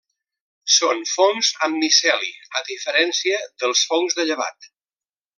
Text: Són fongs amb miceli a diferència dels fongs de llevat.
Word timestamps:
Són 0.75 1.01
fongs 1.09 1.49
amb 1.67 1.77
miceli 1.83 2.31
a 2.61 2.63
diferència 2.71 3.41
dels 3.65 3.83
fongs 3.91 4.17
de 4.21 4.27
llevat. 4.31 4.71